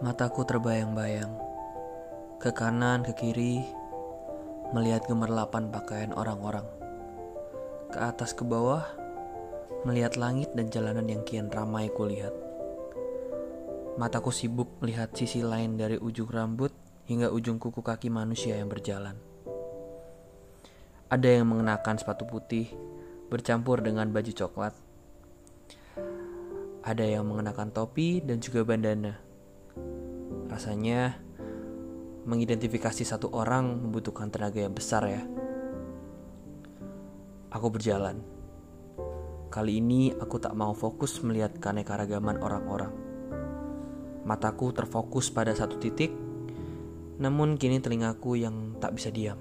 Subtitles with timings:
[0.00, 1.28] Mataku terbayang-bayang
[2.40, 3.60] ke kanan, ke kiri,
[4.72, 6.64] melihat gemerlapan pakaian orang-orang.
[7.92, 8.80] Ke atas, ke bawah,
[9.84, 12.32] melihat langit dan jalanan yang kian ramai kulihat.
[14.00, 16.72] Mataku sibuk melihat sisi lain dari ujung rambut
[17.04, 19.20] hingga ujung kuku kaki manusia yang berjalan.
[21.12, 22.72] Ada yang mengenakan sepatu putih
[23.28, 24.72] bercampur dengan baju coklat.
[26.88, 29.28] Ada yang mengenakan topi dan juga bandana
[30.50, 31.14] Rasanya
[32.26, 35.22] mengidentifikasi satu orang membutuhkan tenaga yang besar ya.
[37.54, 38.18] Aku berjalan.
[39.50, 42.94] Kali ini aku tak mau fokus melihat keanekaragaman orang-orang.
[44.22, 46.14] Mataku terfokus pada satu titik,
[47.18, 49.38] namun kini telingaku yang tak bisa diam.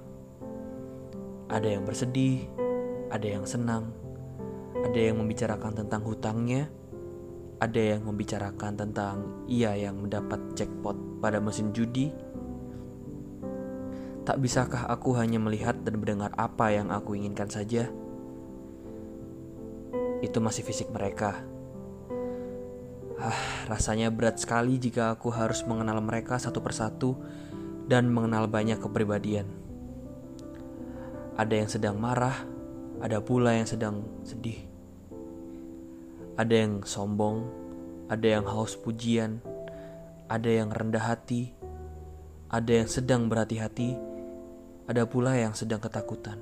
[1.49, 2.49] Ada yang bersedih,
[3.09, 3.93] ada yang senang,
[4.81, 6.69] ada yang membicarakan tentang hutangnya,
[7.59, 12.07] ada yang membicarakan tentang ia yang mendapat jackpot pada mesin judi.
[14.23, 17.91] Tak bisakah aku hanya melihat dan mendengar apa yang aku inginkan saja?
[20.23, 21.43] Itu masih fisik mereka.
[23.19, 27.19] Ah, rasanya berat sekali jika aku harus mengenal mereka satu persatu
[27.91, 29.51] dan mengenal banyak kepribadian.
[31.35, 32.47] Ada yang sedang marah,
[33.03, 34.68] ada pula yang sedang sedih.
[36.39, 37.43] Ada yang sombong,
[38.07, 39.43] ada yang haus pujian,
[40.31, 41.51] ada yang rendah hati,
[42.47, 43.99] ada yang sedang berhati-hati,
[44.87, 46.39] ada pula yang sedang ketakutan.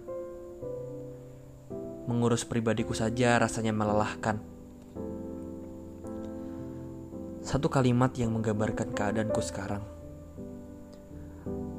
[2.06, 4.38] Mengurus pribadiku saja rasanya melelahkan.
[7.42, 9.82] Satu kalimat yang menggambarkan keadaanku sekarang.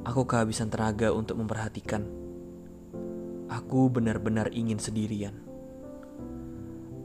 [0.03, 2.03] Aku kehabisan tenaga untuk memperhatikan.
[3.47, 5.48] Aku benar-benar ingin sendirian.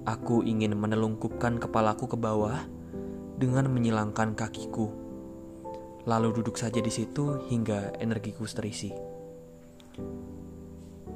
[0.05, 2.60] Aku ingin menelungkupkan kepalaku ke bawah
[3.41, 4.92] dengan menyilangkan kakiku,
[6.05, 8.92] lalu duduk saja di situ hingga energiku terisi.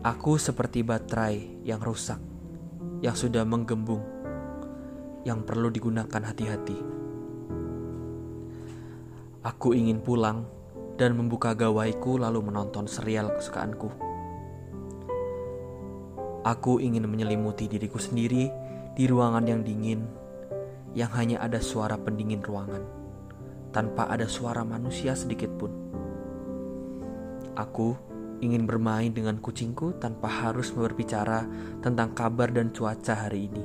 [0.01, 2.17] Aku seperti baterai yang rusak,
[3.05, 4.01] yang sudah menggembung,
[5.21, 6.81] yang perlu digunakan hati-hati.
[9.45, 10.49] Aku ingin pulang
[10.97, 13.93] dan membuka gawaiku lalu menonton serial kesukaanku.
[16.49, 18.68] Aku ingin menyelimuti diriku sendiri
[18.99, 20.03] di ruangan yang dingin,
[20.91, 22.83] yang hanya ada suara pendingin ruangan,
[23.71, 25.71] tanpa ada suara manusia sedikit pun.
[27.55, 27.95] Aku
[28.43, 31.47] ingin bermain dengan kucingku tanpa harus berbicara
[31.79, 33.63] tentang kabar dan cuaca hari ini.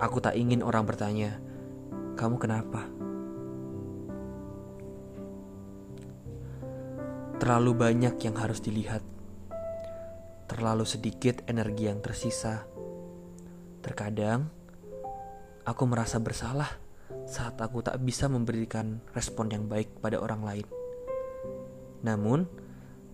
[0.00, 1.36] Aku tak ingin orang bertanya,
[2.16, 2.88] "Kamu kenapa?"
[7.36, 9.04] Terlalu banyak yang harus dilihat,
[10.48, 12.64] terlalu sedikit energi yang tersisa
[13.84, 14.48] Terkadang
[15.68, 16.80] aku merasa bersalah
[17.28, 20.66] saat aku tak bisa memberikan respon yang baik pada orang lain.
[22.00, 22.48] Namun,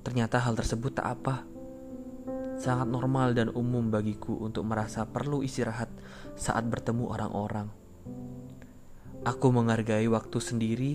[0.06, 1.42] ternyata hal tersebut tak apa.
[2.54, 5.90] Sangat normal dan umum bagiku untuk merasa perlu istirahat
[6.38, 7.66] saat bertemu orang-orang.
[9.26, 10.92] Aku menghargai waktu sendiri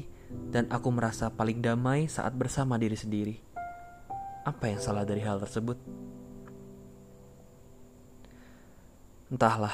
[0.56, 3.36] dan aku merasa paling damai saat bersama diri sendiri.
[4.48, 5.78] Apa yang salah dari hal tersebut?
[9.26, 9.74] Entahlah,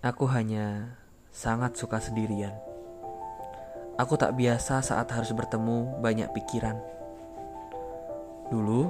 [0.00, 0.96] aku hanya
[1.28, 2.56] sangat suka sendirian.
[4.00, 6.80] Aku tak biasa saat harus bertemu banyak pikiran.
[8.48, 8.88] Dulu,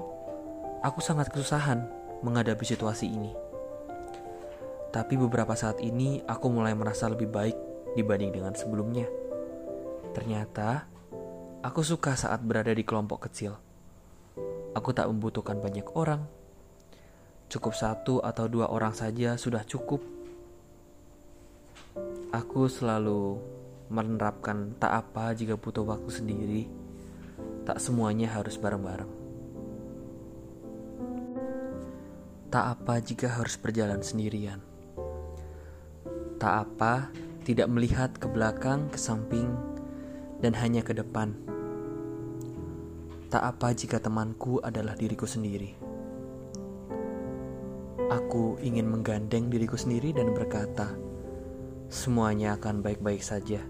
[0.86, 1.82] aku sangat kesusahan
[2.22, 3.34] menghadapi situasi ini.
[4.94, 7.58] Tapi beberapa saat ini aku mulai merasa lebih baik
[7.98, 9.10] dibanding dengan sebelumnya.
[10.14, 10.86] Ternyata,
[11.58, 13.58] aku suka saat berada di kelompok kecil.
[14.78, 16.22] Aku tak membutuhkan banyak orang
[17.54, 20.02] Cukup satu atau dua orang saja sudah cukup.
[22.34, 23.38] Aku selalu
[23.94, 26.62] menerapkan tak apa jika butuh waktu sendiri.
[27.62, 29.06] Tak semuanya harus bareng-bareng.
[32.50, 34.58] Tak apa jika harus berjalan sendirian.
[36.42, 37.14] Tak apa
[37.46, 39.46] tidak melihat ke belakang, ke samping,
[40.42, 41.38] dan hanya ke depan.
[43.30, 45.93] Tak apa jika temanku adalah diriku sendiri.
[48.12, 50.92] Aku ingin menggandeng diriku sendiri dan berkata,
[51.88, 53.64] "Semuanya akan baik-baik saja.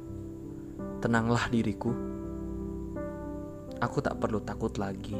[0.98, 1.94] Tenanglah diriku.
[3.78, 5.14] Aku tak perlu takut lagi."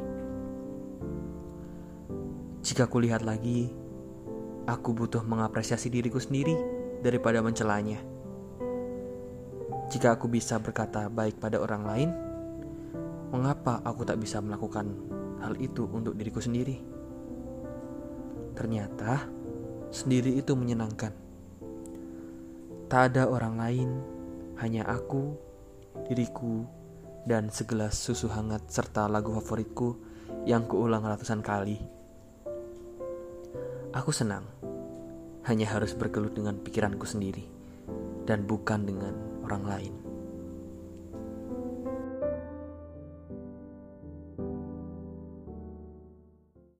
[2.64, 3.70] Jika kulihat lagi,
[4.66, 6.56] aku butuh mengapresiasi diriku sendiri
[6.98, 8.02] daripada mencelanya.
[9.94, 12.10] Jika aku bisa berkata baik pada orang lain,
[13.30, 14.90] mengapa aku tak bisa melakukan
[15.38, 17.03] hal itu untuk diriku sendiri?
[18.54, 19.26] Ternyata
[19.90, 21.10] sendiri itu menyenangkan.
[22.86, 23.90] Tak ada orang lain,
[24.62, 25.34] hanya aku,
[26.06, 26.62] diriku,
[27.26, 29.98] dan segelas susu hangat serta lagu favoritku
[30.44, 31.80] yang kuulang ratusan kali.
[33.94, 34.44] Aku senang,
[35.46, 37.46] hanya harus bergelut dengan pikiranku sendiri
[38.28, 39.14] dan bukan dengan
[39.46, 40.03] orang lain.